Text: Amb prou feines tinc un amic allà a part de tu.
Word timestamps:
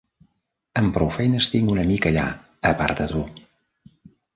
Amb 0.81 0.93
prou 0.95 1.11
feines 1.19 1.51
tinc 1.57 1.75
un 1.75 1.85
amic 1.85 2.11
allà 2.13 2.27
a 2.75 2.77
part 2.83 3.05
de 3.05 3.11
tu. 3.17 3.27